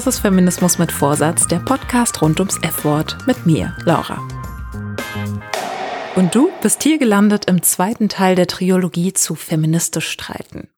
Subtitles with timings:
[0.00, 4.26] Das ist Feminismus mit Vorsatz, der Podcast rund ums F-Wort mit mir, Laura.
[6.16, 10.68] Und du bist hier gelandet im zweiten Teil der Triologie zu feministisch streiten.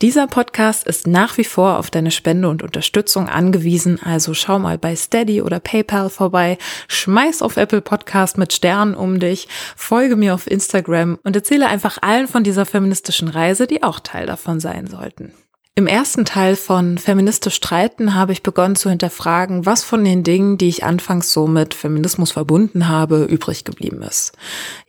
[0.00, 4.78] Dieser Podcast ist nach wie vor auf deine Spende und Unterstützung angewiesen, also schau mal
[4.78, 6.56] bei Steady oder PayPal vorbei,
[6.88, 9.46] schmeiß auf Apple Podcast mit Sternen um dich,
[9.76, 14.24] folge mir auf Instagram und erzähle einfach allen von dieser feministischen Reise, die auch Teil
[14.24, 15.34] davon sein sollten.
[15.76, 20.56] Im ersten Teil von Feministisch streiten habe ich begonnen zu hinterfragen, was von den Dingen,
[20.56, 24.34] die ich anfangs so mit Feminismus verbunden habe, übrig geblieben ist.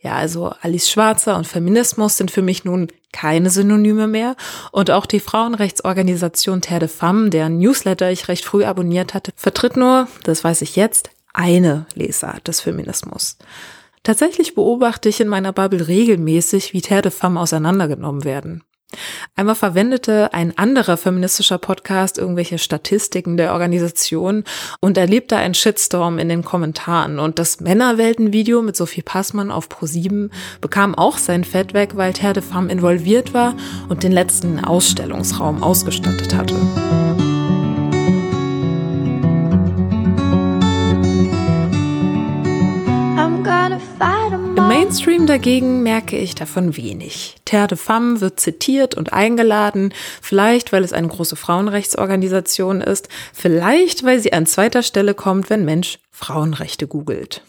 [0.00, 4.36] Ja, also Alice Schwarzer und Feminismus sind für mich nun keine Synonyme mehr
[4.70, 9.76] und auch die Frauenrechtsorganisation Terre de Femme, deren Newsletter ich recht früh abonniert hatte, vertritt
[9.76, 13.38] nur, das weiß ich jetzt, eine Lesart des Feminismus.
[14.04, 18.62] Tatsächlich beobachte ich in meiner Bubble regelmäßig, wie Terre de Femme auseinandergenommen werden.
[19.34, 24.44] Einmal verwendete ein anderer feministischer Podcast irgendwelche Statistiken der Organisation
[24.80, 27.18] und erlebte einen Shitstorm in den Kommentaren.
[27.18, 32.34] Und das Männerwelten-Video mit Sophie Passmann auf Pro7 bekam auch sein Fett weg, weil Terre
[32.34, 33.54] de Femme involviert war
[33.88, 36.54] und den letzten Ausstellungsraum ausgestattet hatte.
[44.56, 47.36] Im Mainstream dagegen merke ich davon wenig.
[47.44, 54.04] Terre de Femme wird zitiert und eingeladen, vielleicht weil es eine große Frauenrechtsorganisation ist, vielleicht
[54.04, 57.42] weil sie an zweiter Stelle kommt, wenn Mensch Frauenrechte googelt.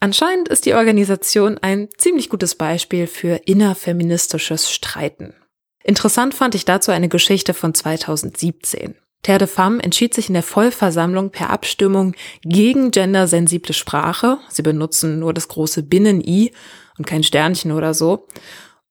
[0.00, 5.34] Anscheinend ist die Organisation ein ziemlich gutes Beispiel für innerfeministisches Streiten.
[5.82, 8.96] Interessant fand ich dazu eine Geschichte von 2017.
[9.24, 14.38] Terre de Femme entschied sich in der Vollversammlung per Abstimmung gegen gendersensible Sprache.
[14.50, 16.52] Sie benutzen nur das große Binnen-I
[16.98, 18.28] und kein Sternchen oder so.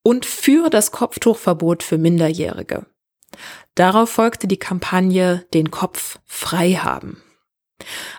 [0.02, 2.88] Und für das Kopftuchverbot für Minderjährige.
[3.75, 7.22] Darauf folgte die Kampagne Den Kopf frei haben.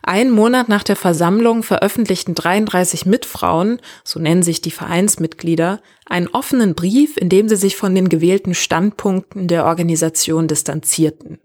[0.02, 6.74] Einen Monat nach der Versammlung veröffentlichten 33 Mitfrauen, so nennen sich die Vereinsmitglieder, einen offenen
[6.76, 11.40] Brief, in dem sie sich von den gewählten Standpunkten der Organisation distanzierten.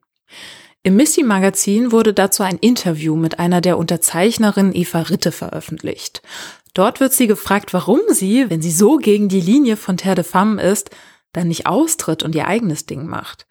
[0.81, 6.21] Im Missy-Magazin wurde dazu ein Interview mit einer der Unterzeichnerinnen Eva Ritte veröffentlicht.
[6.73, 10.23] Dort wird sie gefragt, warum sie, wenn sie so gegen die Linie von Terre de
[10.23, 10.91] Femme ist,
[11.33, 13.45] dann nicht austritt und ihr eigenes Ding macht.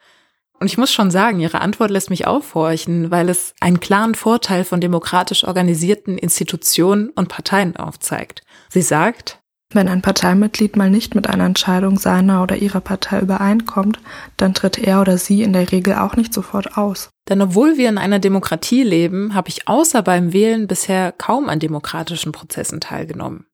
[0.59, 4.65] Und ich muss schon sagen, ihre Antwort lässt mich aufhorchen, weil es einen klaren Vorteil
[4.65, 8.43] von demokratisch organisierten Institutionen und Parteien aufzeigt.
[8.69, 9.38] Sie sagt,
[9.73, 14.01] wenn ein Parteimitglied mal nicht mit einer Entscheidung seiner oder ihrer Partei übereinkommt,
[14.39, 17.11] dann tritt er oder sie in der Regel auch nicht sofort aus.
[17.29, 21.59] Denn obwohl wir in einer Demokratie leben, habe ich außer beim Wählen bisher kaum an
[21.59, 23.47] demokratischen Prozessen teilgenommen.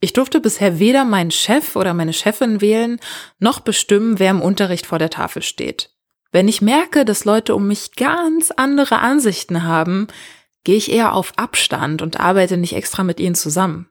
[0.00, 2.98] Ich durfte bisher weder meinen Chef oder meine Chefin wählen,
[3.38, 5.90] noch bestimmen, wer im Unterricht vor der Tafel steht.
[6.32, 10.08] Wenn ich merke, dass Leute um mich ganz andere Ansichten haben,
[10.64, 13.88] gehe ich eher auf Abstand und arbeite nicht extra mit ihnen zusammen.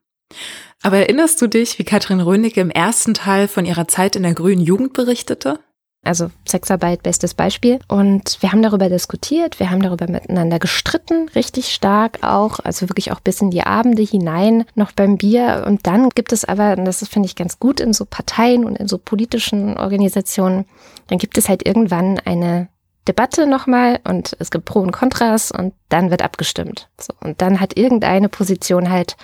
[0.85, 4.35] Aber erinnerst du dich, wie Katrin Rönecke im ersten Teil von ihrer Zeit in der
[4.35, 5.57] grünen Jugend berichtete?
[6.03, 7.79] Also Sexarbeit, bestes Beispiel.
[7.87, 13.11] Und wir haben darüber diskutiert, wir haben darüber miteinander gestritten, richtig stark auch, also wirklich
[13.11, 15.63] auch bis in die Abende hinein, noch beim Bier.
[15.65, 18.75] Und dann gibt es aber, und das finde ich ganz gut in so Parteien und
[18.75, 20.65] in so politischen Organisationen,
[21.07, 22.67] dann gibt es halt irgendwann eine
[23.07, 26.89] Debatte nochmal und es gibt Pro und Kontras und dann wird abgestimmt.
[27.01, 29.17] So, und dann hat irgendeine Position halt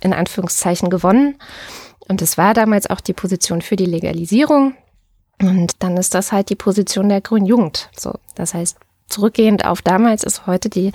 [0.00, 1.36] in Anführungszeichen gewonnen.
[2.08, 4.74] Und es war damals auch die Position für die Legalisierung.
[5.40, 7.88] Und dann ist das halt die Position der Grünen Jugend.
[7.96, 8.76] So, das heißt,
[9.10, 10.92] zurückgehend auf damals ist heute die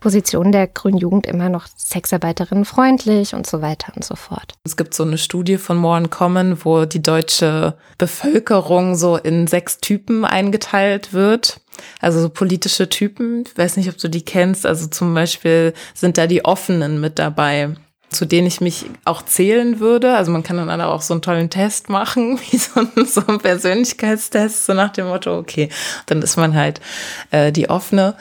[0.00, 4.54] Position der Grünen Jugend immer noch Sexarbeiterinnen freundlich und so weiter und so fort.
[4.64, 9.78] Es gibt so eine Studie von More Common, wo die deutsche Bevölkerung so in sechs
[9.78, 11.60] Typen eingeteilt wird.
[12.00, 13.44] Also so politische Typen.
[13.46, 14.66] Ich weiß nicht, ob du die kennst.
[14.66, 17.74] Also zum Beispiel sind da die Offenen mit dabei
[18.10, 20.16] zu denen ich mich auch zählen würde.
[20.16, 24.66] Also man kann dann auch so einen tollen Test machen, wie so ein, so Persönlichkeitstest,
[24.66, 25.68] so nach dem Motto, okay,
[26.06, 26.80] dann ist man halt
[27.30, 28.16] äh, die offene.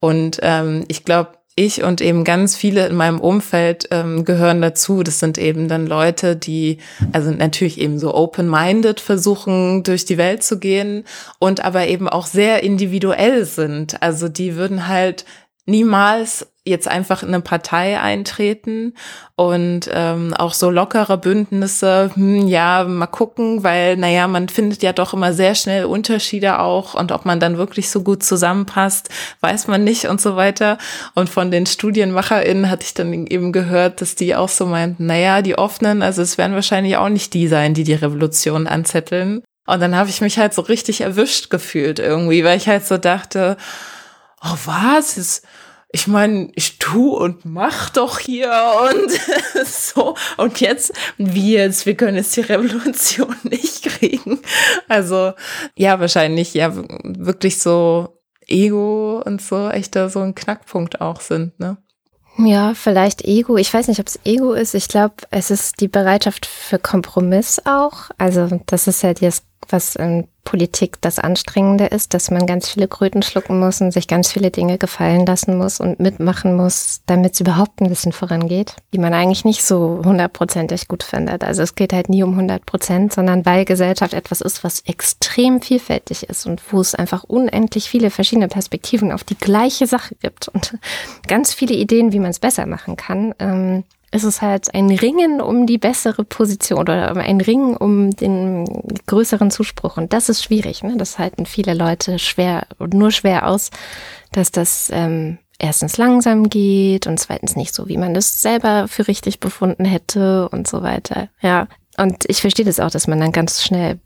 [0.00, 5.02] Und ähm, ich glaube, ich und eben ganz viele in meinem Umfeld ähm, gehören dazu.
[5.02, 6.78] Das sind eben dann Leute, die
[7.12, 11.04] also natürlich eben so open-minded versuchen, durch die Welt zu gehen
[11.38, 14.02] und aber eben auch sehr individuell sind.
[14.02, 15.26] Also die würden halt
[15.66, 18.94] niemals jetzt einfach in eine Partei eintreten
[19.34, 24.92] und ähm, auch so lockere Bündnisse, hm, ja, mal gucken, weil, naja, man findet ja
[24.92, 29.08] doch immer sehr schnell Unterschiede auch und ob man dann wirklich so gut zusammenpasst,
[29.40, 30.78] weiß man nicht und so weiter.
[31.16, 35.42] Und von den StudienmacherInnen hatte ich dann eben gehört, dass die auch so meinten, naja,
[35.42, 39.42] die Offenen, also es werden wahrscheinlich auch nicht die sein, die die Revolution anzetteln.
[39.66, 42.98] Und dann habe ich mich halt so richtig erwischt gefühlt irgendwie, weil ich halt so
[42.98, 43.56] dachte,
[44.42, 45.46] oh was, ist,
[45.94, 50.16] ich meine, ich tu und mach doch hier und so.
[50.38, 54.40] Und jetzt, wie jetzt, wir können jetzt die Revolution nicht kriegen.
[54.88, 55.32] Also,
[55.76, 61.58] ja, wahrscheinlich, ja, wirklich so Ego und so echt da so ein Knackpunkt auch sind,
[61.60, 61.76] ne?
[62.38, 63.58] Ja, vielleicht Ego.
[63.58, 64.74] Ich weiß nicht, ob es Ego ist.
[64.74, 68.10] Ich glaube, es ist die Bereitschaft für Kompromiss auch.
[68.16, 72.88] Also das ist ja das was in Politik das Anstrengende ist, dass man ganz viele
[72.88, 77.34] Kröten schlucken muss und sich ganz viele Dinge gefallen lassen muss und mitmachen muss, damit
[77.34, 81.44] es überhaupt ein bisschen vorangeht, die man eigentlich nicht so hundertprozentig gut findet.
[81.44, 85.62] Also es geht halt nie um hundert Prozent, sondern weil Gesellschaft etwas ist, was extrem
[85.62, 90.48] vielfältig ist und wo es einfach unendlich viele verschiedene Perspektiven auf die gleiche Sache gibt
[90.48, 90.76] und
[91.28, 93.34] ganz viele Ideen, wie man es besser machen kann.
[93.38, 98.66] Ähm, ist es halt ein Ringen um die bessere Position oder ein Ringen um den
[99.06, 99.96] größeren Zuspruch.
[99.96, 100.82] Und das ist schwierig.
[100.82, 100.96] Ne?
[100.98, 103.70] Das halten viele Leute schwer und nur schwer aus,
[104.30, 109.08] dass das ähm, erstens langsam geht und zweitens nicht so, wie man das selber für
[109.08, 111.28] richtig befunden hätte und so weiter.
[111.40, 111.66] Ja.
[111.96, 113.98] Und ich verstehe das auch, dass man dann ganz schnell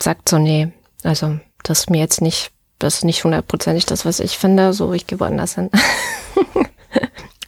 [0.00, 0.72] sagt, so, nee,
[1.02, 4.92] also das ist mir jetzt nicht, das ist nicht hundertprozentig das, was ich finde, so
[4.92, 5.70] ich gehe woanders hin.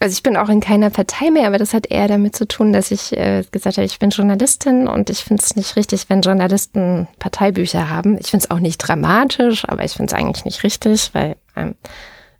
[0.03, 2.73] Also ich bin auch in keiner Partei mehr, aber das hat eher damit zu tun,
[2.73, 6.19] dass ich äh, gesagt habe, ich bin Journalistin und ich finde es nicht richtig, wenn
[6.19, 8.17] Journalisten Parteibücher haben.
[8.17, 11.75] Ich finde es auch nicht dramatisch, aber ich finde es eigentlich nicht richtig, weil ähm,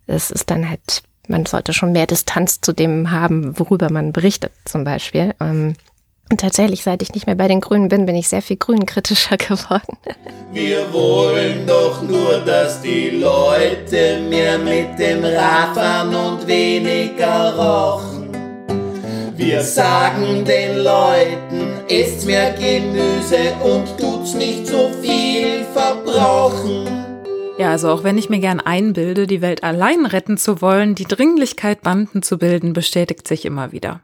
[0.08, 4.84] ist dann halt, man sollte schon mehr Distanz zu dem haben, worüber man berichtet zum
[4.84, 5.34] Beispiel.
[5.40, 5.76] Ähm,
[6.32, 9.38] und tatsächlich, seit ich nicht mehr bei den Grünen bin, bin ich sehr viel grünenkritischer
[9.38, 9.98] geworden.
[10.52, 18.30] Wir wollen doch nur, dass die Leute mehr mit dem Rad fahren und weniger rauchen.
[19.36, 26.88] Wir sagen den Leuten, esst mehr Gemüse und tut's nicht so viel verbrauchen.
[27.58, 31.06] Ja, also auch wenn ich mir gern einbilde, die Welt allein retten zu wollen, die
[31.06, 34.02] Dringlichkeit, Banden zu bilden, bestätigt sich immer wieder.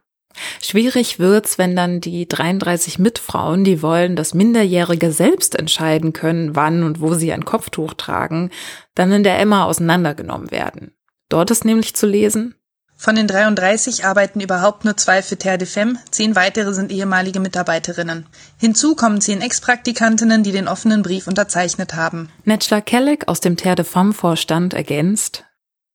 [0.61, 6.83] Schwierig wird's, wenn dann die 33 Mitfrauen, die wollen, dass Minderjährige selbst entscheiden können, wann
[6.83, 8.51] und wo sie ein Kopftuch tragen,
[8.95, 10.93] dann in der Emma auseinandergenommen werden.
[11.29, 12.55] Dort ist nämlich zu lesen,
[13.01, 17.39] von den 33 arbeiten überhaupt nur zwei für Terre de Femme, zehn weitere sind ehemalige
[17.39, 18.25] Mitarbeiterinnen.
[18.57, 22.27] Hinzu kommen zehn Ex-Praktikantinnen, die den offenen Brief unterzeichnet haben.
[22.43, 25.45] Netschla Kellek aus dem Terre de Femme Vorstand ergänzt,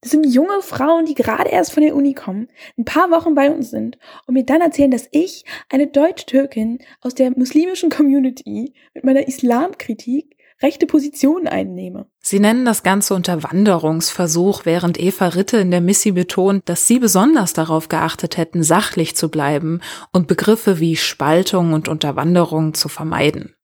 [0.05, 3.51] das sind junge Frauen, die gerade erst von der Uni kommen, ein paar Wochen bei
[3.51, 3.97] uns sind
[4.27, 10.37] und mir dann erzählen, dass ich, eine Deutsch-Türkin aus der muslimischen Community, mit meiner Islamkritik
[10.63, 12.07] rechte Positionen einnehme.
[12.21, 17.55] Sie nennen das Ganze Unterwanderungsversuch, während Eva Ritte in der Missi betont, dass sie besonders
[17.55, 19.81] darauf geachtet hätten, sachlich zu bleiben
[20.13, 23.55] und Begriffe wie Spaltung und Unterwanderung zu vermeiden.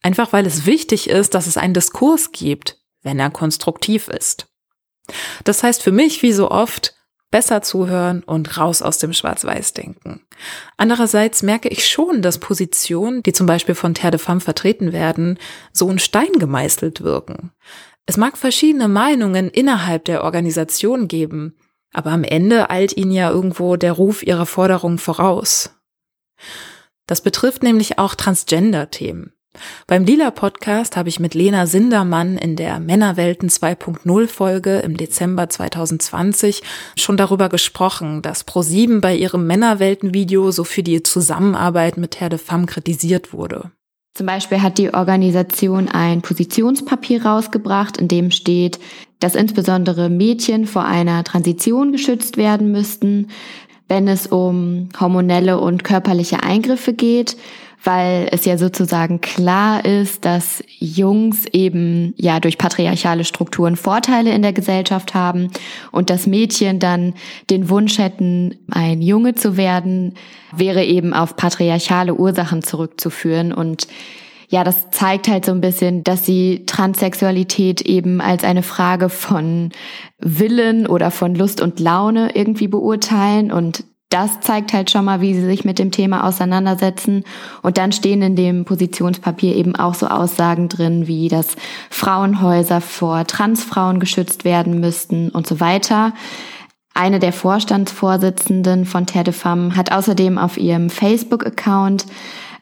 [0.00, 4.46] Einfach weil es wichtig ist, dass es einen Diskurs gibt, wenn er konstruktiv ist.
[5.44, 6.94] Das heißt für mich, wie so oft,
[7.30, 10.22] besser zuhören und raus aus dem Schwarz-Weiß-Denken.
[10.76, 15.38] Andererseits merke ich schon, dass Positionen, die zum Beispiel von Terre de Femme vertreten werden,
[15.72, 17.52] so in Stein gemeißelt wirken.
[18.06, 21.56] Es mag verschiedene Meinungen innerhalb der Organisation geben,
[21.92, 25.74] aber am Ende eilt ihnen ja irgendwo der Ruf ihrer Forderungen voraus.
[27.06, 29.35] Das betrifft nämlich auch Transgender-Themen.
[29.86, 35.48] Beim Lila Podcast habe ich mit Lena Sindermann in der Männerwelten 2.0 Folge im Dezember
[35.48, 36.62] 2020
[36.96, 42.28] schon darüber gesprochen, dass Pro7 bei ihrem Männerwelten Video so für die Zusammenarbeit mit Herr
[42.28, 43.70] de Femme kritisiert wurde.
[44.14, 48.78] Zum Beispiel hat die Organisation ein Positionspapier rausgebracht, in dem steht,
[49.20, 53.28] dass insbesondere Mädchen vor einer Transition geschützt werden müssten,
[53.88, 57.36] wenn es um hormonelle und körperliche Eingriffe geht
[57.84, 64.42] weil es ja sozusagen klar ist, dass Jungs eben ja durch patriarchale Strukturen Vorteile in
[64.42, 65.50] der Gesellschaft haben
[65.92, 67.14] und dass Mädchen dann
[67.50, 70.14] den Wunsch hätten, ein Junge zu werden,
[70.54, 73.52] wäre eben auf patriarchale Ursachen zurückzuführen.
[73.52, 73.86] Und
[74.48, 79.70] ja, das zeigt halt so ein bisschen, dass sie Transsexualität eben als eine Frage von
[80.18, 83.50] Willen oder von Lust und Laune irgendwie beurteilen.
[83.50, 83.84] Und
[84.16, 87.22] das zeigt halt schon mal, wie sie sich mit dem Thema auseinandersetzen.
[87.60, 91.54] Und dann stehen in dem Positionspapier eben auch so Aussagen drin, wie dass
[91.90, 96.14] Frauenhäuser vor Transfrauen geschützt werden müssten und so weiter.
[96.94, 102.06] Eine der Vorstandsvorsitzenden von Terre de Femme hat außerdem auf ihrem Facebook-Account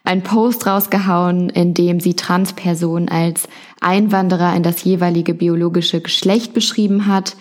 [0.03, 3.47] einen Post rausgehauen, in dem sie Transpersonen als
[3.79, 7.37] Einwanderer in das jeweilige biologische Geschlecht beschrieben hat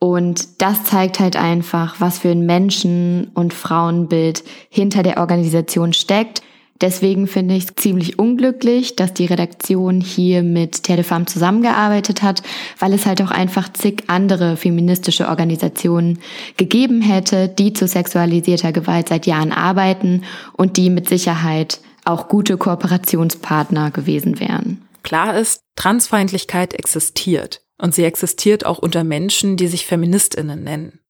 [0.00, 6.42] und das zeigt halt einfach, was für ein Menschen- und Frauenbild hinter der Organisation steckt.
[6.80, 12.42] Deswegen finde ich es ziemlich unglücklich, dass die Redaktion hier mit Telefam zusammengearbeitet hat,
[12.78, 16.20] weil es halt auch einfach zig andere feministische Organisationen
[16.56, 20.22] gegeben hätte, die zu sexualisierter Gewalt seit Jahren arbeiten
[20.56, 24.82] und die mit Sicherheit auch gute Kooperationspartner gewesen wären.
[25.02, 27.60] Klar ist, Transfeindlichkeit existiert.
[27.78, 31.00] Und sie existiert auch unter Menschen, die sich Feministinnen nennen.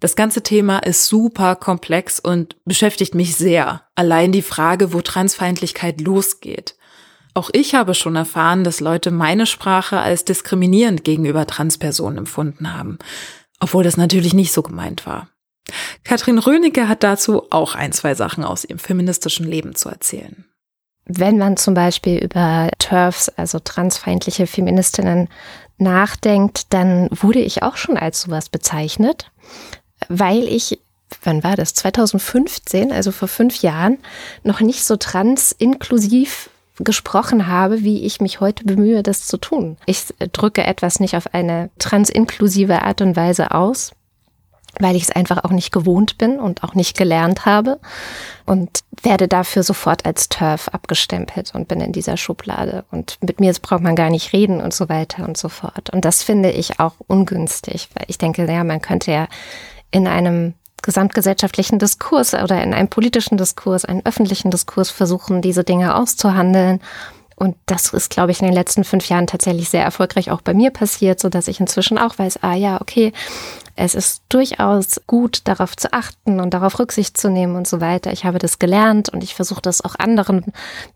[0.00, 3.82] Das ganze Thema ist super komplex und beschäftigt mich sehr.
[3.94, 6.76] Allein die Frage, wo Transfeindlichkeit losgeht.
[7.34, 12.98] Auch ich habe schon erfahren, dass Leute meine Sprache als diskriminierend gegenüber Transpersonen empfunden haben.
[13.60, 15.28] Obwohl das natürlich nicht so gemeint war.
[16.04, 20.44] Katrin Rönecke hat dazu auch ein, zwei Sachen aus ihrem feministischen Leben zu erzählen.
[21.04, 25.28] Wenn man zum Beispiel über TERFs, also transfeindliche Feministinnen,
[25.82, 29.30] nachdenkt, dann wurde ich auch schon als sowas bezeichnet,
[30.08, 30.80] weil ich,
[31.22, 31.74] wann war das?
[31.74, 33.98] 2015, also vor fünf Jahren,
[34.42, 39.76] noch nicht so transinklusiv gesprochen habe, wie ich mich heute bemühe, das zu tun.
[39.86, 43.92] Ich drücke etwas nicht auf eine transinklusive Art und Weise aus,
[44.80, 47.78] weil ich es einfach auch nicht gewohnt bin und auch nicht gelernt habe
[48.46, 53.52] und werde dafür sofort als Turf abgestempelt und bin in dieser Schublade und mit mir
[53.60, 55.90] braucht man gar nicht reden und so weiter und so fort.
[55.90, 59.28] Und das finde ich auch ungünstig, weil ich denke, ja, man könnte ja
[59.90, 65.94] in einem gesamtgesellschaftlichen Diskurs oder in einem politischen Diskurs, einen öffentlichen Diskurs versuchen, diese Dinge
[65.94, 66.80] auszuhandeln
[67.42, 70.54] und das ist, glaube ich, in den letzten fünf Jahren tatsächlich sehr erfolgreich auch bei
[70.54, 73.12] mir passiert, so dass ich inzwischen auch weiß, ah ja, okay,
[73.74, 78.12] es ist durchaus gut, darauf zu achten und darauf Rücksicht zu nehmen und so weiter.
[78.12, 80.52] Ich habe das gelernt und ich versuche das auch anderen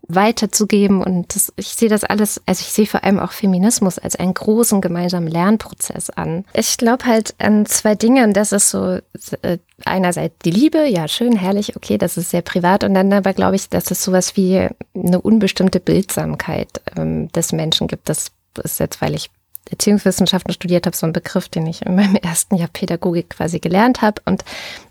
[0.07, 1.03] weiterzugeben.
[1.03, 4.33] Und das, ich sehe das alles, also ich sehe vor allem auch Feminismus als einen
[4.33, 6.45] großen gemeinsamen Lernprozess an.
[6.53, 8.99] Ich glaube halt an zwei Dinge und das ist so
[9.41, 13.33] äh, einerseits die Liebe, ja schön, herrlich, okay, das ist sehr privat und dann aber
[13.33, 18.09] glaube ich, dass es sowas wie eine unbestimmte Bildsamkeit ähm, des Menschen gibt.
[18.09, 18.31] Das
[18.63, 19.29] ist jetzt, weil ich
[19.69, 24.01] Erziehungswissenschaften studiert habe, so ein Begriff, den ich in meinem ersten Jahr Pädagogik quasi gelernt
[24.01, 24.43] habe und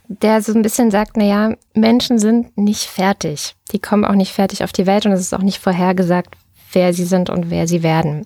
[0.08, 3.56] der so ein bisschen sagt, naja, Menschen sind nicht fertig.
[3.72, 6.36] Die kommen auch nicht fertig auf die Welt und es ist auch nicht vorhergesagt,
[6.72, 8.24] wer sie sind und wer sie werden.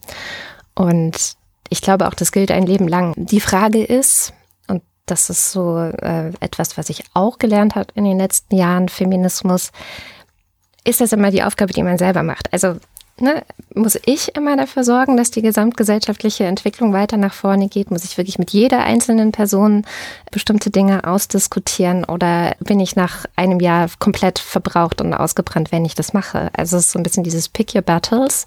[0.75, 1.37] Und
[1.71, 3.15] ich glaube auch, das gilt ein Leben lang.
[3.17, 4.35] Die Frage ist,
[5.11, 9.73] das ist so äh, etwas, was ich auch gelernt habe in den letzten Jahren, Feminismus,
[10.85, 12.53] ist das immer die Aufgabe, die man selber macht.
[12.53, 12.77] Also
[13.21, 13.43] ne,
[13.75, 17.91] muss ich immer dafür sorgen, dass die gesamtgesellschaftliche Entwicklung weiter nach vorne geht?
[17.91, 19.85] Muss ich wirklich mit jeder einzelnen Person
[20.31, 25.95] bestimmte Dinge ausdiskutieren oder bin ich nach einem Jahr komplett verbraucht und ausgebrannt, wenn ich
[25.95, 26.51] das mache?
[26.57, 28.47] Also es ist so ein bisschen dieses Pick Your Battles.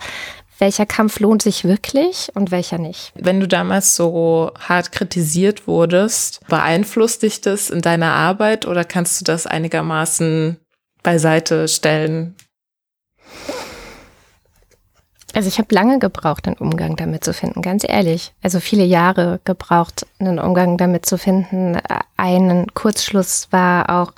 [0.64, 3.12] Welcher Kampf lohnt sich wirklich und welcher nicht?
[3.16, 9.20] Wenn du damals so hart kritisiert wurdest, beeinflusst dich das in deiner Arbeit oder kannst
[9.20, 10.56] du das einigermaßen
[11.04, 12.38] beiseite stellen?
[15.34, 18.32] Also ich habe lange gebraucht, einen Umgang damit zu finden, ganz ehrlich.
[18.42, 21.78] Also viele Jahre gebraucht, einen Umgang damit zu finden.
[22.16, 24.14] Einen Kurzschluss war auch,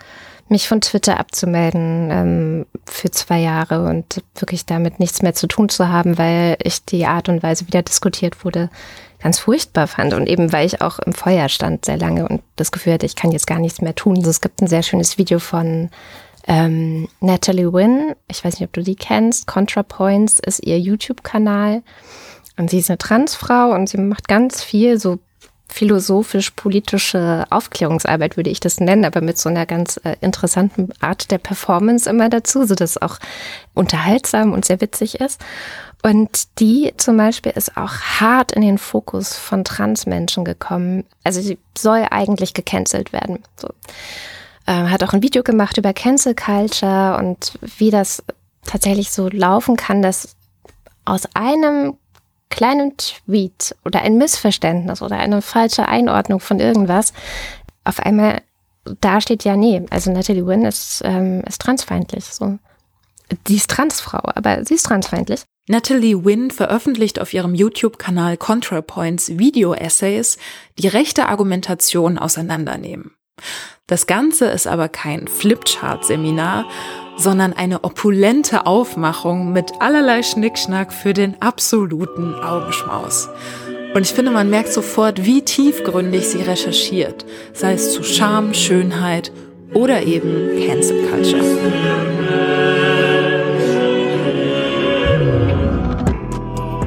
[0.47, 5.69] mich von Twitter abzumelden ähm, für zwei Jahre und wirklich damit nichts mehr zu tun
[5.69, 8.69] zu haben, weil ich die Art und Weise, wie da diskutiert wurde,
[9.21, 10.13] ganz furchtbar fand.
[10.13, 13.15] Und eben weil ich auch im Feuer stand sehr lange und das Gefühl hatte, ich
[13.15, 14.17] kann jetzt gar nichts mehr tun.
[14.17, 15.89] Also es gibt ein sehr schönes Video von
[16.47, 21.81] ähm, Natalie Wynn, ich weiß nicht, ob du die kennst, ContraPoints ist ihr YouTube-Kanal.
[22.57, 25.19] Und sie ist eine Transfrau und sie macht ganz viel so
[25.67, 31.37] philosophisch-politische Aufklärungsarbeit, würde ich das nennen, aber mit so einer ganz äh, interessanten Art der
[31.37, 33.17] Performance immer dazu, so dass es auch
[33.73, 35.41] unterhaltsam und sehr witzig ist.
[36.03, 41.03] Und die zum Beispiel ist auch hart in den Fokus von Transmenschen gekommen.
[41.23, 43.39] Also sie soll eigentlich gecancelt werden.
[43.55, 43.69] So
[44.67, 48.23] äh, hat auch ein Video gemacht über Cancel Culture und wie das
[48.65, 50.35] tatsächlich so laufen kann, dass
[51.05, 51.97] aus einem
[52.55, 57.13] kleinen Tweet oder ein Missverständnis oder eine falsche Einordnung von irgendwas
[57.83, 58.41] auf einmal
[59.01, 62.25] da steht ja, nee, also Natalie Wynn ist, ähm, ist transfeindlich.
[62.25, 62.59] So.
[63.47, 65.41] Sie ist Transfrau, aber sie ist transfeindlich.
[65.67, 70.37] Natalie Wynn veröffentlicht auf ihrem YouTube-Kanal ContraPoints Video-Essays,
[70.77, 73.15] die rechte Argumentation auseinandernehmen.
[73.87, 76.65] Das Ganze ist aber kein Flipchart-Seminar,
[77.17, 83.29] sondern eine opulente Aufmachung mit allerlei Schnickschnack für den absoluten Augenschmaus.
[83.93, 89.31] Und ich finde, man merkt sofort, wie tiefgründig sie recherchiert, sei es zu Charme, Schönheit
[89.73, 91.43] oder eben Cancel Culture.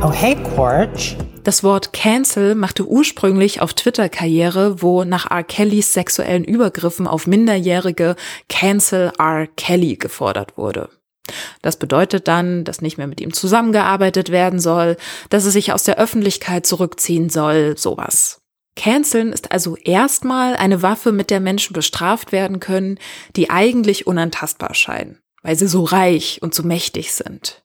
[0.02, 1.16] Oh, hey, Quarch.
[1.48, 5.42] Das Wort Cancel machte ursprünglich auf Twitter Karriere, wo nach R.
[5.42, 8.16] Kellys sexuellen Übergriffen auf Minderjährige
[8.50, 9.46] Cancel R.
[9.56, 10.90] Kelly gefordert wurde.
[11.62, 14.98] Das bedeutet dann, dass nicht mehr mit ihm zusammengearbeitet werden soll,
[15.30, 18.42] dass er sich aus der Öffentlichkeit zurückziehen soll, sowas.
[18.76, 22.98] Canceln ist also erstmal eine Waffe, mit der Menschen bestraft werden können,
[23.36, 27.62] die eigentlich unantastbar scheinen, weil sie so reich und so mächtig sind.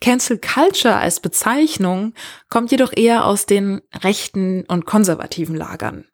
[0.00, 2.14] Cancel Culture als Bezeichnung
[2.48, 6.06] kommt jedoch eher aus den rechten und konservativen Lagern.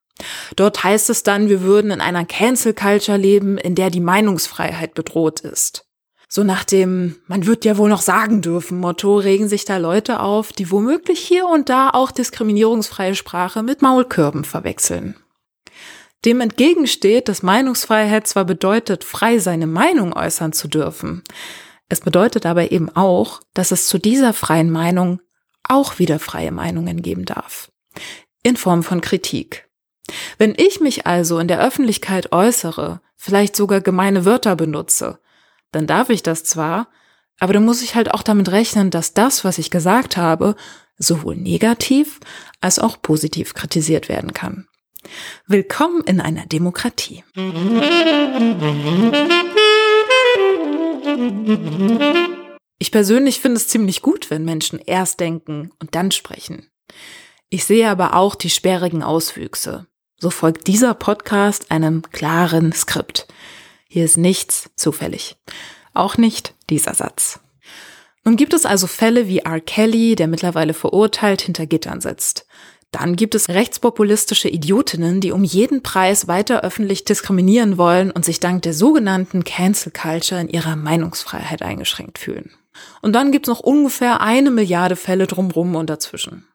[0.57, 4.95] Dort heißt es dann, wir würden in einer Cancel Culture leben, in der die Meinungsfreiheit
[4.95, 5.87] bedroht ist.
[6.29, 10.21] So nach dem Man wird ja wohl noch sagen dürfen Motto regen sich da Leute
[10.21, 15.17] auf, die womöglich hier und da auch diskriminierungsfreie Sprache mit Maulkörben verwechseln.
[16.25, 21.23] Dem entgegensteht, dass Meinungsfreiheit zwar bedeutet, frei seine Meinung äußern zu dürfen,
[21.93, 25.21] es bedeutet aber eben auch, dass es zu dieser freien Meinung
[25.63, 27.71] auch wieder freie Meinungen geben darf.
[28.43, 29.69] In Form von Kritik.
[30.39, 35.19] Wenn ich mich also in der Öffentlichkeit äußere, vielleicht sogar gemeine Wörter benutze,
[35.71, 36.89] dann darf ich das zwar,
[37.39, 40.57] aber dann muss ich halt auch damit rechnen, dass das, was ich gesagt habe,
[40.97, 42.21] sowohl negativ
[42.63, 44.67] als auch positiv kritisiert werden kann.
[45.47, 47.23] Willkommen in einer Demokratie.
[52.79, 56.69] Ich persönlich finde es ziemlich gut, wenn Menschen erst denken und dann sprechen.
[57.49, 59.87] Ich sehe aber auch die sperrigen Auswüchse.
[60.19, 63.29] So folgt dieser Podcast einem klaren Skript.
[63.89, 65.37] Hier ist nichts zufällig.
[65.95, 67.41] Auch nicht dieser Satz.
[68.25, 69.61] Nun gibt es also Fälle wie R.
[69.61, 72.47] Kelly, der mittlerweile verurteilt hinter Gittern sitzt.
[72.93, 78.39] Dann gibt es rechtspopulistische Idiotinnen, die um jeden Preis weiter öffentlich diskriminieren wollen und sich
[78.39, 82.53] dank der sogenannten Cancel Culture in ihrer Meinungsfreiheit eingeschränkt fühlen.
[83.01, 86.47] Und dann gibt es noch ungefähr eine Milliarde Fälle drumrum und dazwischen.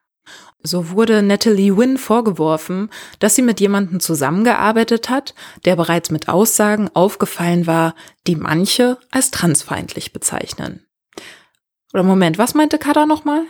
[0.62, 5.34] So wurde Natalie Wynn vorgeworfen, dass sie mit jemandem zusammengearbeitet hat,
[5.66, 7.96] der bereits mit Aussagen aufgefallen war,
[8.28, 10.86] die manche als transfeindlich bezeichnen.
[11.94, 13.44] Oder Moment, was meinte Kada nochmal?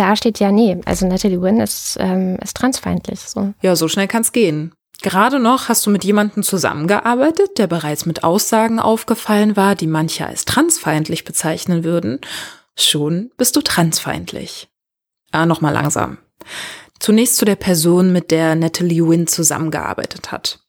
[0.00, 3.20] Da steht ja nee, also Natalie Wynn ist, ähm, ist transfeindlich.
[3.20, 3.52] So.
[3.60, 4.72] Ja, so schnell kann's gehen.
[5.02, 10.26] Gerade noch hast du mit jemandem zusammengearbeitet, der bereits mit Aussagen aufgefallen war, die manche
[10.26, 12.18] als transfeindlich bezeichnen würden.
[12.78, 14.70] Schon bist du transfeindlich.
[15.32, 16.16] Ah, nochmal langsam.
[16.98, 20.60] Zunächst zu der Person, mit der Natalie Wynn zusammengearbeitet hat.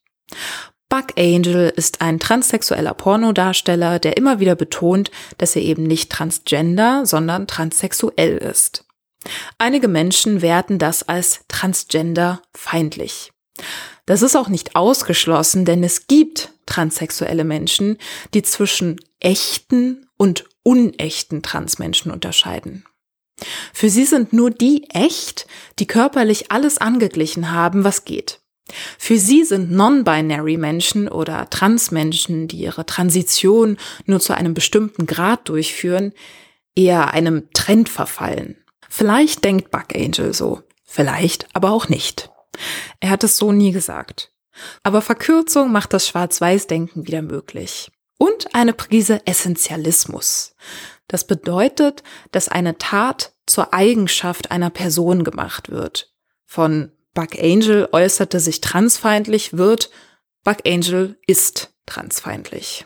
[0.90, 7.06] Buck Angel ist ein transsexueller Pornodarsteller, der immer wieder betont, dass er eben nicht transgender,
[7.06, 8.84] sondern transsexuell ist.
[9.58, 13.32] Einige Menschen werten das als transgender feindlich.
[14.06, 17.98] Das ist auch nicht ausgeschlossen, denn es gibt transsexuelle Menschen,
[18.34, 22.84] die zwischen echten und unechten Transmenschen unterscheiden.
[23.72, 25.46] Für sie sind nur die echt,
[25.78, 28.40] die körperlich alles angeglichen haben, was geht.
[28.98, 35.48] Für sie sind non-binary Menschen oder Transmenschen, die ihre Transition nur zu einem bestimmten Grad
[35.48, 36.12] durchführen,
[36.74, 38.61] eher einem Trend verfallen.
[38.94, 42.30] Vielleicht denkt Buck Angel so, vielleicht aber auch nicht.
[43.00, 44.34] Er hat es so nie gesagt.
[44.82, 47.90] Aber Verkürzung macht das Schwarz-Weiß-Denken wieder möglich.
[48.18, 50.54] Und eine Prise Essentialismus.
[51.08, 52.02] Das bedeutet,
[52.32, 56.12] dass eine Tat zur Eigenschaft einer Person gemacht wird.
[56.44, 59.90] Von Buck Angel äußerte sich transfeindlich wird
[60.44, 62.84] Buck Angel ist transfeindlich.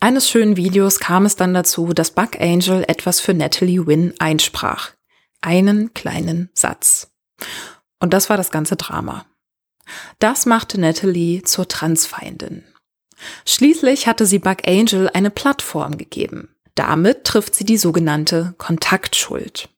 [0.00, 4.92] Eines schönen Videos kam es dann dazu, dass Buck Angel etwas für Natalie Wynn einsprach.
[5.42, 7.12] Einen kleinen Satz.
[8.00, 9.26] Und das war das ganze Drama.
[10.18, 12.64] Das machte Natalie zur Transfeindin.
[13.44, 16.54] Schließlich hatte sie Buck Angel eine Plattform gegeben.
[16.74, 19.68] Damit trifft sie die sogenannte Kontaktschuld.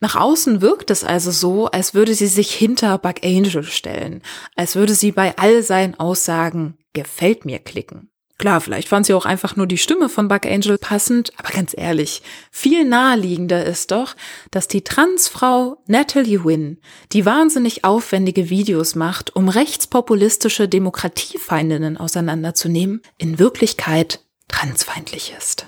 [0.00, 4.22] Nach außen wirkt es also so, als würde sie sich hinter Buck Angel stellen,
[4.56, 8.10] als würde sie bei all seinen Aussagen gefällt mir klicken.
[8.38, 11.72] Klar, vielleicht fand sie auch einfach nur die Stimme von Buck Angel passend, aber ganz
[11.76, 12.20] ehrlich,
[12.50, 14.16] viel naheliegender ist doch,
[14.50, 16.78] dass die Transfrau Natalie Wynn,
[17.12, 25.66] die wahnsinnig aufwendige Videos macht, um rechtspopulistische Demokratiefeindinnen auseinanderzunehmen, in Wirklichkeit transfeindlich ist.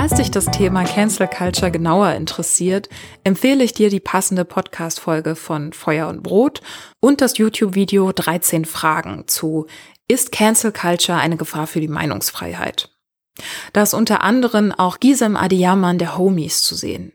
[0.00, 2.88] Falls dich das Thema Cancel Culture genauer interessiert,
[3.22, 6.62] empfehle ich dir die passende Podcast-Folge von Feuer und Brot
[7.00, 9.66] und das YouTube-Video 13 Fragen zu
[10.08, 12.88] Ist Cancel Culture eine Gefahr für die Meinungsfreiheit?
[13.74, 17.12] Da ist unter anderem auch Gisem Adiyaman der Homies zu sehen.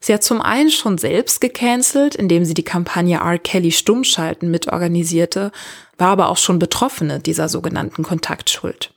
[0.00, 3.38] Sie hat zum einen schon selbst gecancelt, indem sie die Kampagne R.
[3.38, 5.52] Kelly Stummschalten mitorganisierte,
[5.98, 8.93] war aber auch schon Betroffene dieser sogenannten Kontaktschuld.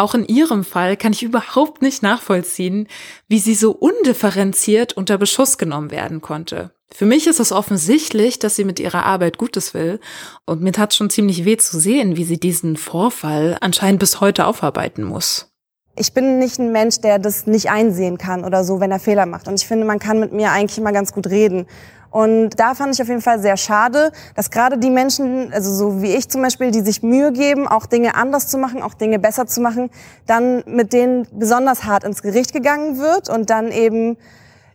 [0.00, 2.86] Auch in ihrem Fall kann ich überhaupt nicht nachvollziehen,
[3.26, 6.70] wie sie so undifferenziert unter Beschuss genommen werden konnte.
[6.94, 9.98] Für mich ist es offensichtlich, dass sie mit ihrer Arbeit Gutes will
[10.46, 14.46] und mir tat schon ziemlich weh zu sehen, wie sie diesen Vorfall anscheinend bis heute
[14.46, 15.50] aufarbeiten muss.
[15.96, 19.26] Ich bin nicht ein Mensch, der das nicht einsehen kann oder so, wenn er Fehler
[19.26, 19.48] macht.
[19.48, 21.66] Und ich finde, man kann mit mir eigentlich immer ganz gut reden.
[22.10, 26.02] Und da fand ich auf jeden Fall sehr schade, dass gerade die Menschen, also so
[26.02, 29.18] wie ich zum Beispiel, die sich Mühe geben, auch Dinge anders zu machen, auch Dinge
[29.18, 29.90] besser zu machen,
[30.26, 34.16] dann mit denen besonders hart ins Gericht gegangen wird und dann eben,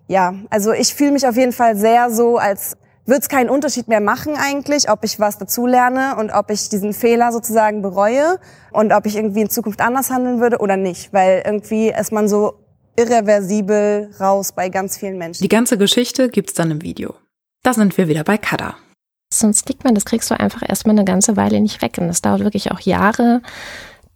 [0.07, 3.87] ja, also ich fühle mich auf jeden Fall sehr so, als würde es keinen Unterschied
[3.87, 8.39] mehr machen eigentlich, ob ich was dazulerne und ob ich diesen Fehler sozusagen bereue
[8.71, 12.29] und ob ich irgendwie in Zukunft anders handeln würde oder nicht, weil irgendwie ist man
[12.29, 12.59] so
[12.95, 15.43] irreversibel raus bei ganz vielen Menschen.
[15.43, 17.15] Die ganze Geschichte gibt's dann im Video.
[17.63, 18.75] Da sind wir wieder bei Kada.
[19.33, 21.97] So ein Stigma, das kriegst du einfach erstmal eine ganze Weile nicht weg.
[21.97, 23.41] Und das dauert wirklich auch Jahre,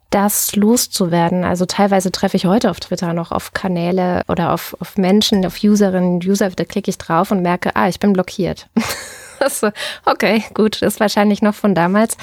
[0.10, 1.46] das loszuwerden.
[1.46, 5.64] Also teilweise treffe ich heute auf Twitter noch auf Kanäle oder auf, auf Menschen, auf
[5.64, 8.68] Userinnen und User, da klicke ich drauf und merke, ah, ich bin blockiert.
[9.50, 9.70] so,
[10.06, 12.18] okay, gut, das ist wahrscheinlich noch von damals.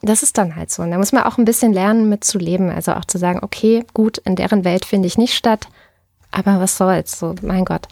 [0.00, 0.82] Das ist dann halt so.
[0.82, 2.70] Und da muss man auch ein bisschen lernen, mit zu leben.
[2.70, 5.68] Also auch zu sagen, okay, gut, in deren Welt finde ich nicht statt.
[6.30, 7.88] Aber was soll's, so, mein Gott.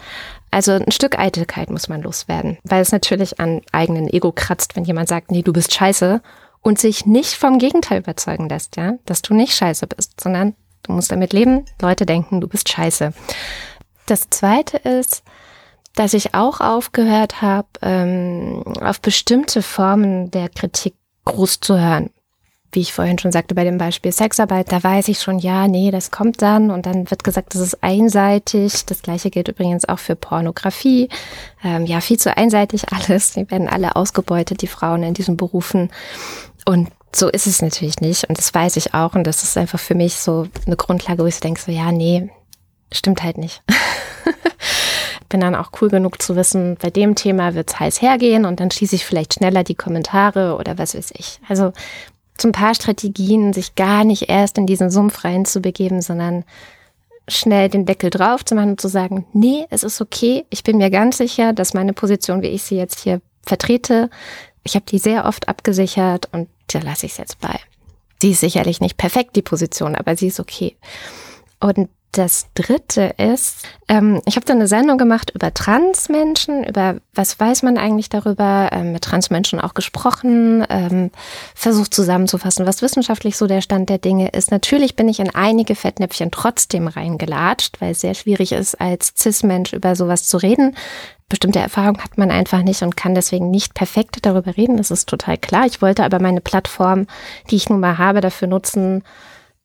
[0.50, 4.84] Also ein Stück Eitelkeit muss man loswerden, weil es natürlich an eigenen Ego kratzt, wenn
[4.84, 6.20] jemand sagt, nee, du bist scheiße
[6.60, 10.92] und sich nicht vom Gegenteil überzeugen lässt, ja, dass du nicht scheiße bist, sondern du
[10.92, 13.12] musst damit leben, Leute denken, du bist scheiße.
[14.06, 15.22] Das zweite ist,
[15.94, 22.10] dass ich auch aufgehört habe, ähm, auf bestimmte Formen der Kritik groß zu hören
[22.72, 25.90] wie ich vorhin schon sagte, bei dem Beispiel Sexarbeit, da weiß ich schon, ja, nee,
[25.90, 28.86] das kommt dann und dann wird gesagt, das ist einseitig.
[28.86, 31.08] Das gleiche gilt übrigens auch für Pornografie.
[31.64, 33.32] Ähm, ja, viel zu einseitig alles.
[33.32, 35.90] Die werden alle ausgebeutet, die Frauen in diesen Berufen.
[36.64, 38.28] Und so ist es natürlich nicht.
[38.28, 39.14] Und das weiß ich auch.
[39.14, 41.90] Und das ist einfach für mich so eine Grundlage, wo ich so denke, so, ja,
[41.90, 42.30] nee,
[42.92, 43.62] stimmt halt nicht.
[45.30, 48.60] bin dann auch cool genug zu wissen, bei dem Thema wird es heiß hergehen und
[48.60, 51.40] dann schließe ich vielleicht schneller die Kommentare oder was weiß ich.
[51.48, 51.72] Also
[52.40, 56.44] so ein paar Strategien, sich gar nicht erst in diesen Sumpf reinzubegeben, sondern
[57.28, 60.44] schnell den Deckel drauf zu machen und zu sagen, nee, es ist okay.
[60.50, 64.10] Ich bin mir ganz sicher, dass meine Position, wie ich sie jetzt hier vertrete,
[64.64, 67.58] ich habe die sehr oft abgesichert und da lasse ich es jetzt bei.
[68.20, 70.76] Sie ist sicherlich nicht perfekt, die Position, aber sie ist okay.
[71.58, 77.38] Und das dritte ist, ähm, ich habe da eine Sendung gemacht über Transmenschen, über was
[77.38, 81.10] weiß man eigentlich darüber, ähm, mit Transmenschen auch gesprochen, ähm,
[81.54, 84.50] versucht zusammenzufassen, was wissenschaftlich so der Stand der Dinge ist.
[84.50, 89.72] Natürlich bin ich in einige Fettnäpfchen trotzdem reingelatscht, weil es sehr schwierig ist, als Cis-Mensch
[89.72, 90.74] über sowas zu reden.
[91.28, 94.78] Bestimmte Erfahrungen hat man einfach nicht und kann deswegen nicht perfekt darüber reden.
[94.78, 95.64] Das ist total klar.
[95.64, 97.06] Ich wollte aber meine Plattform,
[97.50, 99.04] die ich nun mal habe, dafür nutzen,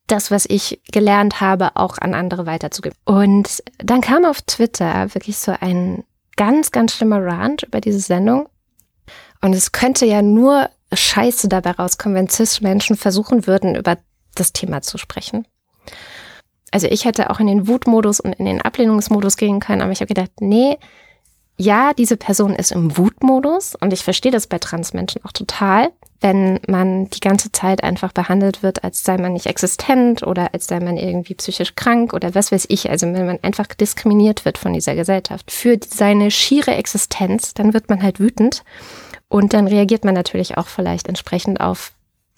[0.07, 2.97] das, was ich gelernt habe, auch an andere weiterzugeben.
[3.05, 6.03] Und dann kam auf Twitter wirklich so ein
[6.35, 8.47] ganz, ganz schlimmer Rant über diese Sendung.
[9.41, 13.97] Und es könnte ja nur Scheiße dabei rauskommen, wenn Cis-Menschen versuchen würden, über
[14.35, 15.47] das Thema zu sprechen.
[16.71, 20.01] Also ich hätte auch in den Wutmodus und in den Ablehnungsmodus gehen können, aber ich
[20.01, 20.77] habe gedacht, nee,
[21.57, 25.91] ja, diese Person ist im Wutmodus und ich verstehe das bei Transmenschen auch total
[26.25, 30.65] wenn man die ganze Zeit einfach behandelt wird, als sei man nicht existent oder als
[30.65, 32.89] sei man irgendwie psychisch krank oder was weiß ich.
[32.89, 37.91] Also wenn man einfach diskriminiert wird von dieser Gesellschaft für seine schiere Existenz, dann wird
[37.91, 38.63] man halt wütend
[39.27, 41.91] und dann reagiert man natürlich auch vielleicht entsprechend auf,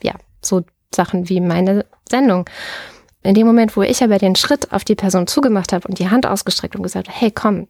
[0.04, 2.44] ja, so Sachen wie meine Sendung.
[3.24, 6.10] In dem Moment, wo ich aber den Schritt auf die Person zugemacht habe und die
[6.10, 7.70] Hand ausgestreckt und gesagt, hey, komm,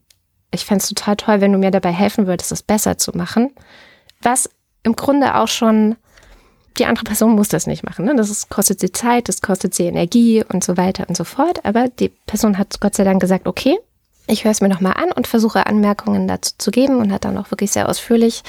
[0.49, 3.51] ich fände es total toll, wenn du mir dabei helfen würdest, es besser zu machen,
[4.19, 4.49] was
[4.82, 5.95] im Grunde auch schon,
[6.80, 8.06] die andere Person muss das nicht machen.
[8.06, 8.16] Ne?
[8.16, 11.66] Das ist, kostet sie Zeit, das kostet sie Energie und so weiter und so fort.
[11.66, 13.78] Aber die Person hat Gott sei Dank gesagt, okay,
[14.28, 17.38] ich höre es mir nochmal an und versuche Anmerkungen dazu zu geben und hat dann
[17.38, 18.44] auch wirklich sehr ausführlich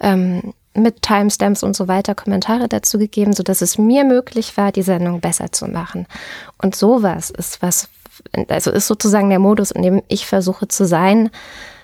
[0.00, 4.82] ähm, mit Timestamps und so weiter Kommentare dazu gegeben, sodass es mir möglich war, die
[4.82, 6.06] Sendung besser zu machen.
[6.58, 7.88] Und sowas ist was,
[8.48, 11.30] also ist sozusagen der Modus, in dem ich versuche zu sein,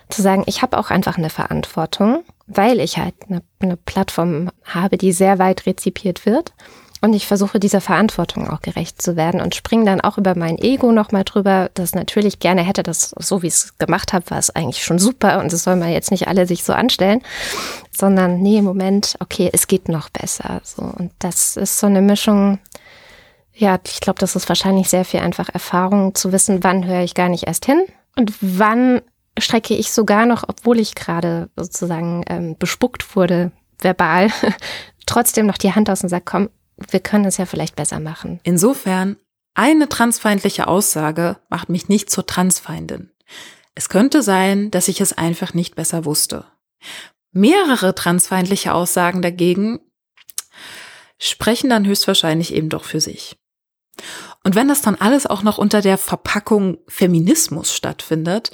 [0.09, 4.97] zu sagen, ich habe auch einfach eine Verantwortung weil ich halt eine, eine Plattform habe,
[4.97, 6.55] die sehr weit rezipiert wird.
[7.01, 10.59] Und ich versuche dieser Verantwortung auch gerecht zu werden und springe dann auch über mein
[10.59, 14.39] Ego nochmal drüber, das natürlich gerne hätte, dass so wie ich es gemacht habe, war
[14.39, 17.23] es eigentlich schon super und das soll man jetzt nicht alle sich so anstellen,
[17.97, 20.61] sondern nee, Moment, okay, es geht noch besser.
[20.65, 20.83] So.
[20.83, 22.59] Und das ist so eine Mischung,
[23.55, 27.15] ja, ich glaube, das ist wahrscheinlich sehr viel einfach Erfahrung zu wissen, wann höre ich
[27.15, 27.81] gar nicht erst hin
[28.17, 29.03] und wann
[29.41, 34.31] strecke ich sogar noch, obwohl ich gerade sozusagen ähm, bespuckt wurde, verbal,
[35.07, 36.51] trotzdem noch die Hand aus und sage, komm,
[36.91, 38.41] wir können es ja vielleicht besser machen.
[38.43, 39.17] Insofern
[39.55, 43.11] Eine transfeindliche Aussage macht mich nicht zur Transfeindin.
[43.75, 46.45] Es könnte sein, dass ich es einfach nicht besser wusste.
[47.33, 49.81] Mehrere transfeindliche Aussagen dagegen
[51.19, 53.37] sprechen dann höchstwahrscheinlich eben doch für sich.
[54.45, 58.53] Und wenn das dann alles auch noch unter der Verpackung Feminismus stattfindet,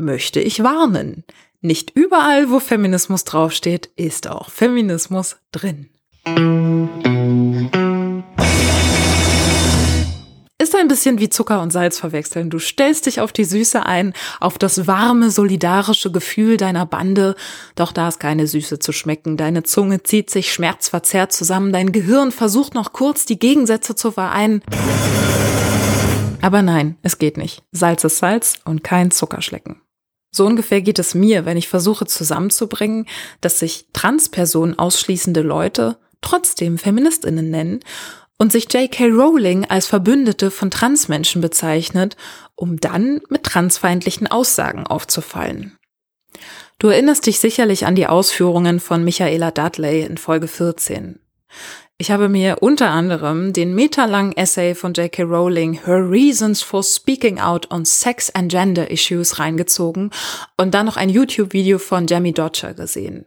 [0.00, 1.24] möchte ich warnen.
[1.60, 5.90] Nicht überall, wo Feminismus draufsteht, ist auch Feminismus drin.
[10.60, 12.50] Ist ein bisschen wie Zucker und Salz verwechseln.
[12.50, 17.34] Du stellst dich auf die Süße ein, auf das warme, solidarische Gefühl deiner Bande,
[17.74, 19.36] doch da ist keine Süße zu schmecken.
[19.36, 24.62] Deine Zunge zieht sich schmerzverzerrt zusammen, dein Gehirn versucht noch kurz die Gegensätze zu vereinen.
[26.42, 27.62] Aber nein, es geht nicht.
[27.72, 29.80] Salz ist Salz und kein Zuckerschlecken.
[30.30, 33.06] So ungefähr geht es mir, wenn ich versuche zusammenzubringen,
[33.40, 37.80] dass sich Transpersonen ausschließende Leute trotzdem Feministinnen nennen
[38.38, 39.08] und sich J.K.
[39.08, 42.16] Rowling als Verbündete von Transmenschen bezeichnet,
[42.54, 45.76] um dann mit transfeindlichen Aussagen aufzufallen.
[46.78, 51.20] Du erinnerst dich sicherlich an die Ausführungen von Michaela Dudley in Folge 14.
[52.00, 55.22] Ich habe mir unter anderem den meterlangen Essay von J.K.
[55.22, 60.10] Rowling Her Reasons for Speaking Out on Sex and Gender Issues reingezogen
[60.56, 63.26] und dann noch ein YouTube-Video von Jamie Dodger gesehen.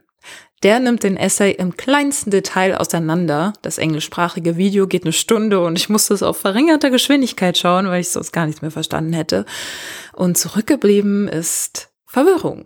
[0.64, 3.54] Der nimmt den Essay im kleinsten Detail auseinander.
[3.62, 8.02] Das englischsprachige Video geht eine Stunde und ich musste es auf verringerter Geschwindigkeit schauen, weil
[8.02, 9.46] ich sonst gar nichts mehr verstanden hätte.
[10.14, 12.66] Und zurückgeblieben ist Verwirrung.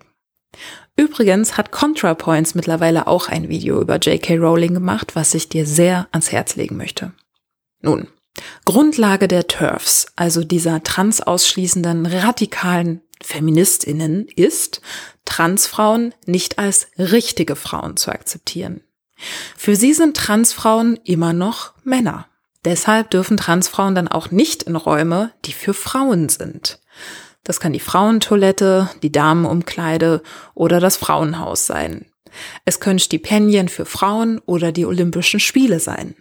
[0.97, 4.37] Übrigens hat ContraPoints mittlerweile auch ein Video über J.K.
[4.37, 7.13] Rowling gemacht, was ich dir sehr ans Herz legen möchte.
[7.81, 8.07] Nun,
[8.65, 14.81] Grundlage der TERFs, also dieser transausschließenden radikalen Feministinnen, ist,
[15.25, 18.81] Transfrauen nicht als richtige Frauen zu akzeptieren.
[19.55, 22.27] Für sie sind Transfrauen immer noch Männer.
[22.65, 26.79] Deshalb dürfen Transfrauen dann auch nicht in Räume, die für Frauen sind.
[27.43, 30.21] Das kann die Frauentoilette, die Damenumkleide
[30.53, 32.05] oder das Frauenhaus sein.
[32.65, 36.15] Es können Stipendien für Frauen oder die Olympischen Spiele sein.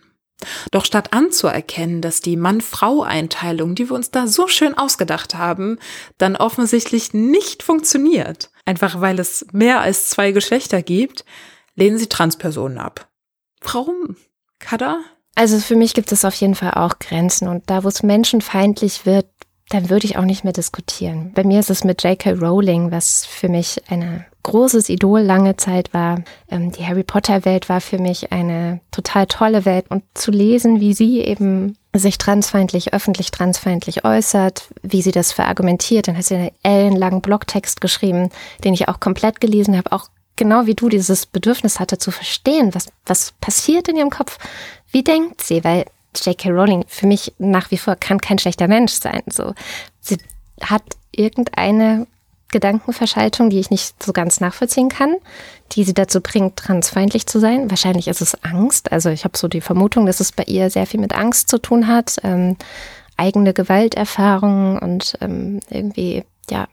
[0.70, 5.79] Doch statt anzuerkennen, dass die Mann-Frau-Einteilung, die wir uns da so schön ausgedacht haben,
[6.18, 11.24] dann offensichtlich nicht funktioniert, einfach weil es mehr als zwei Geschlechter gibt,
[11.74, 13.09] lehnen sie Transpersonen ab.
[13.62, 14.16] Warum?
[14.59, 15.00] Kada?
[15.35, 19.05] Also für mich gibt es auf jeden Fall auch Grenzen und da, wo es menschenfeindlich
[19.05, 19.26] wird,
[19.68, 21.33] dann würde ich auch nicht mehr diskutieren.
[21.35, 22.33] Bei mir ist es mit J.K.
[22.33, 26.22] Rowling, was für mich ein großes Idol lange Zeit war.
[26.48, 30.94] Ähm, die Harry Potter-Welt war für mich eine total tolle Welt und zu lesen, wie
[30.94, 36.07] sie eben sich transfeindlich, öffentlich transfeindlich äußert, wie sie das verargumentiert.
[36.07, 38.31] Dann hat sie einen ellenlangen Blogtext geschrieben,
[38.62, 42.74] den ich auch komplett gelesen habe, auch genau wie du dieses Bedürfnis hatte zu verstehen,
[42.74, 44.38] was, was passiert in ihrem Kopf.
[44.92, 45.64] Wie denkt sie?
[45.64, 45.87] Weil
[46.24, 46.50] J.K.
[46.50, 49.22] Rowling für mich nach wie vor kann kein schlechter Mensch sein.
[49.26, 49.55] So,
[50.00, 50.18] sie
[50.61, 52.07] hat irgendeine
[52.52, 55.16] Gedankenverschaltung, die ich nicht so ganz nachvollziehen kann,
[55.72, 57.70] die sie dazu bringt, transfeindlich zu sein.
[57.70, 58.92] Wahrscheinlich ist es Angst.
[58.92, 61.59] Also ich habe so die Vermutung, dass es bei ihr sehr viel mit Angst zu
[61.59, 62.57] tun hat, ähm,
[63.16, 66.68] eigene Gewalterfahrungen und ähm, irgendwie, ja,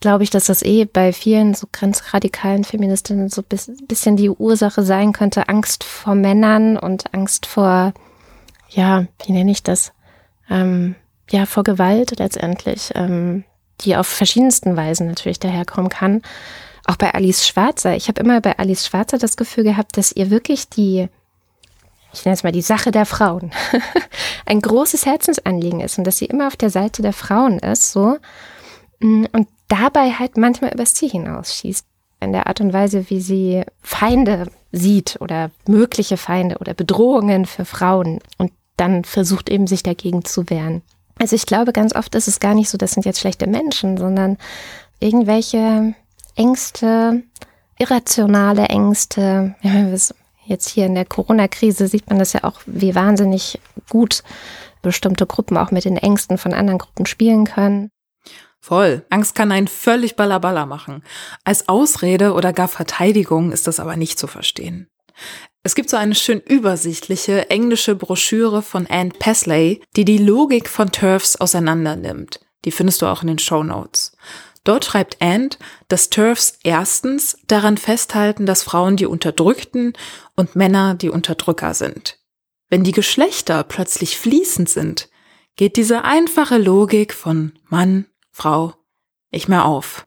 [0.00, 4.82] glaube ich, dass das eh bei vielen so grenzradikalen Feministinnen so ein bisschen die Ursache
[4.82, 7.92] sein könnte, Angst vor Männern und Angst vor
[8.70, 9.92] ja, wie nenne ich das?
[10.48, 10.94] Ähm,
[11.30, 13.44] ja, vor Gewalt letztendlich, ähm,
[13.82, 16.22] die auf verschiedensten Weisen natürlich daherkommen kann.
[16.86, 17.94] Auch bei Alice Schwarzer.
[17.94, 21.08] Ich habe immer bei Alice Schwarzer das Gefühl gehabt, dass ihr wirklich die,
[22.12, 23.52] ich nenne es mal die Sache der Frauen,
[24.46, 28.16] ein großes Herzensanliegen ist und dass sie immer auf der Seite der Frauen ist, so.
[29.00, 31.86] Mm, und dabei halt manchmal übers Ziel hinausschießt.
[32.22, 37.64] In der Art und Weise, wie sie Feinde sieht oder mögliche Feinde oder Bedrohungen für
[37.64, 38.18] Frauen.
[38.36, 40.82] Und dann versucht eben sich dagegen zu wehren.
[41.18, 43.98] Also ich glaube, ganz oft ist es gar nicht so, das sind jetzt schlechte Menschen,
[43.98, 44.38] sondern
[45.00, 45.94] irgendwelche
[46.34, 47.22] Ängste,
[47.78, 49.54] irrationale Ängste.
[50.46, 54.22] Jetzt hier in der Corona-Krise sieht man das ja auch, wie wahnsinnig gut
[54.82, 57.90] bestimmte Gruppen auch mit den Ängsten von anderen Gruppen spielen können.
[58.60, 59.04] Voll.
[59.10, 61.02] Angst kann einen völlig ballerballer machen.
[61.44, 64.88] Als Ausrede oder gar Verteidigung ist das aber nicht zu verstehen.
[65.62, 70.90] Es gibt so eine schön übersichtliche englische Broschüre von Anne Pesley, die die Logik von
[70.90, 72.40] TERFs auseinandernimmt.
[72.64, 74.16] Die findest du auch in den Show Notes.
[74.64, 75.50] Dort schreibt Anne,
[75.88, 79.92] dass TERFs erstens daran festhalten, dass Frauen die Unterdrückten
[80.34, 82.18] und Männer die Unterdrücker sind.
[82.70, 85.10] Wenn die Geschlechter plötzlich fließend sind,
[85.56, 88.74] geht diese einfache Logik von Mann, Frau
[89.30, 90.06] nicht mehr auf.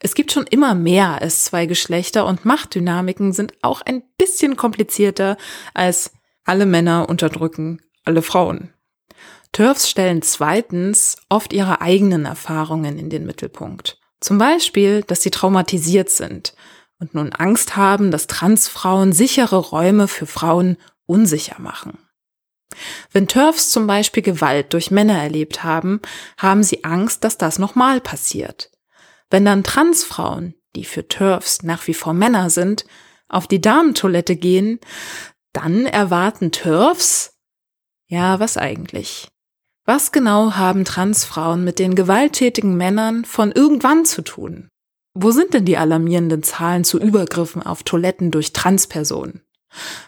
[0.00, 5.36] Es gibt schon immer mehr als zwei Geschlechter und Machtdynamiken sind auch ein bisschen komplizierter
[5.74, 6.12] als
[6.44, 8.72] alle Männer unterdrücken alle Frauen.
[9.52, 13.98] TERFs stellen zweitens oft ihre eigenen Erfahrungen in den Mittelpunkt.
[14.20, 16.54] Zum Beispiel, dass sie traumatisiert sind
[16.98, 21.98] und nun Angst haben, dass Transfrauen sichere Räume für Frauen unsicher machen.
[23.12, 26.00] Wenn TERFs zum Beispiel Gewalt durch Männer erlebt haben,
[26.36, 28.70] haben sie Angst, dass das nochmal passiert.
[29.30, 32.86] Wenn dann Transfrauen, die für TERFs nach wie vor Männer sind,
[33.28, 34.80] auf die Damentoilette gehen,
[35.52, 37.34] dann erwarten TERFs,
[38.08, 39.28] ja, was eigentlich?
[39.84, 44.68] Was genau haben Transfrauen mit den gewalttätigen Männern von irgendwann zu tun?
[45.14, 49.42] Wo sind denn die alarmierenden Zahlen zu Übergriffen auf Toiletten durch Transpersonen?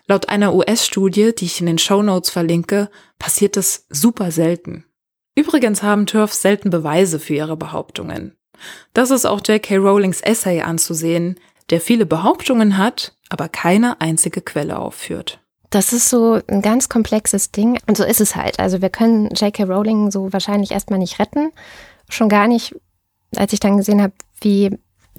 [0.07, 4.85] Laut einer US-Studie, die ich in den Show Notes verlinke, passiert es super selten.
[5.35, 8.37] Übrigens haben TERFs selten Beweise für ihre Behauptungen.
[8.94, 9.77] Das ist auch J.K.
[9.77, 11.38] Rowlings Essay anzusehen,
[11.70, 15.40] der viele Behauptungen hat, aber keine einzige Quelle aufführt.
[15.70, 17.79] Das ist so ein ganz komplexes Ding.
[17.87, 18.59] Und so ist es halt.
[18.59, 19.64] Also wir können J.K.
[19.64, 21.53] Rowling so wahrscheinlich erstmal nicht retten.
[22.09, 22.75] Schon gar nicht,
[23.37, 24.77] als ich dann gesehen habe, wie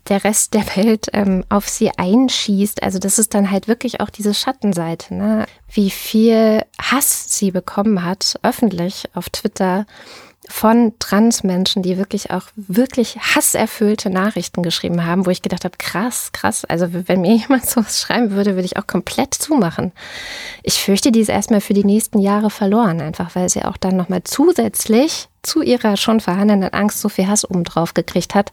[0.09, 2.83] der Rest der Welt ähm, auf sie einschießt.
[2.83, 5.45] Also das ist dann halt wirklich auch diese Schattenseite, ne?
[5.71, 9.85] wie viel Hass sie bekommen hat, öffentlich auf Twitter
[10.49, 16.31] von Transmenschen, die wirklich auch wirklich hasserfüllte Nachrichten geschrieben haben, wo ich gedacht habe, krass,
[16.31, 16.65] krass.
[16.65, 19.91] Also wenn mir jemand sowas schreiben würde, würde ich auch komplett zumachen.
[20.63, 23.95] Ich fürchte, die ist erstmal für die nächsten Jahre verloren, einfach weil sie auch dann
[23.95, 28.51] nochmal zusätzlich zu ihrer schon vorhandenen Angst so viel Hass obendrauf gekriegt hat.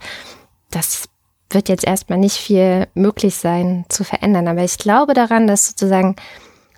[0.70, 1.08] Das
[1.50, 4.48] wird jetzt erstmal nicht viel möglich sein zu verändern.
[4.48, 6.16] Aber ich glaube daran, dass sozusagen,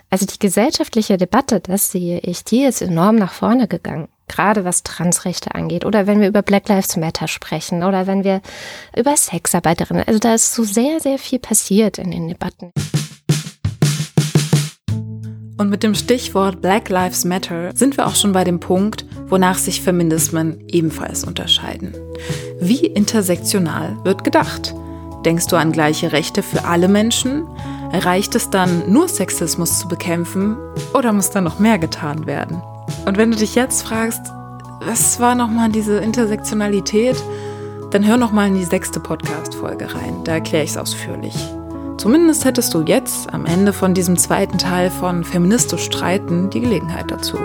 [0.09, 4.09] also die gesellschaftliche Debatte, das sehe ich, die ist enorm nach vorne gegangen.
[4.31, 5.85] Gerade was Transrechte angeht.
[5.85, 7.83] Oder wenn wir über Black Lives Matter sprechen.
[7.83, 8.40] Oder wenn wir
[8.97, 10.05] über Sexarbeiterinnen.
[10.07, 12.71] Also da ist so sehr, sehr viel passiert in den Debatten.
[15.59, 19.59] Und mit dem Stichwort Black Lives Matter sind wir auch schon bei dem Punkt, wonach
[19.59, 21.93] sich Feminismen ebenfalls unterscheiden.
[22.61, 24.75] Wie intersektional wird gedacht?
[25.25, 27.47] Denkst du an gleiche Rechte für alle Menschen?
[27.93, 30.57] Reicht es dann, nur Sexismus zu bekämpfen
[30.95, 32.62] oder muss da noch mehr getan werden?
[33.07, 34.23] Und wenn du dich jetzt fragst,
[34.85, 37.17] was war nochmal diese Intersektionalität,
[37.91, 41.35] dann hör nochmal in die sechste Podcast-Folge rein, da erkläre ich es ausführlich.
[41.99, 47.11] Zumindest hättest du jetzt am Ende von diesem zweiten Teil von Feministisch streiten die Gelegenheit
[47.11, 47.37] dazu.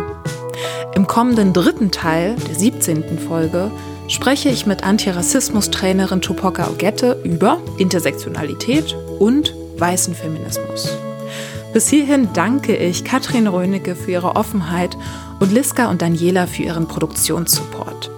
[0.94, 3.20] Im kommenden dritten Teil, der 17.
[3.20, 3.70] Folge,
[4.08, 10.96] spreche ich mit Antirassismus-Trainerin Tupoka Ogette über Intersektionalität und weißen Feminismus.
[11.74, 14.96] Bis hierhin danke ich Katrin Rönecke für ihre Offenheit
[15.39, 18.12] und Liska und Daniela für ihren Produktionssupport.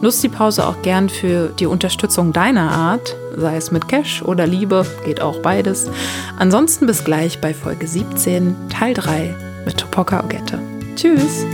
[0.00, 4.46] Nutzt die Pause auch gern für die Unterstützung deiner Art, sei es mit Cash oder
[4.46, 5.90] Liebe, geht auch beides.
[6.38, 10.60] Ansonsten bis gleich bei Folge 17, Teil 3 mit Topoka Ogette.
[10.94, 11.44] Tschüss!